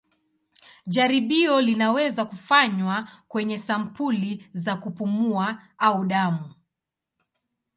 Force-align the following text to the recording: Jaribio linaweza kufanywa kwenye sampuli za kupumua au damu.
Jaribio 0.87 1.61
linaweza 1.61 2.25
kufanywa 2.25 3.09
kwenye 3.27 3.57
sampuli 3.57 4.49
za 4.53 4.75
kupumua 4.75 5.63
au 5.77 6.05
damu. 6.05 6.55